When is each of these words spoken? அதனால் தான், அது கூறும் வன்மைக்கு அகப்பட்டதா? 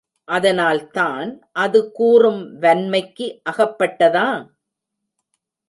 அதனால் 0.27 0.89
தான், 0.89 1.29
அது 1.51 1.91
கூறும் 1.91 2.41
வன்மைக்கு 2.59 3.27
அகப்பட்டதா? 3.49 4.27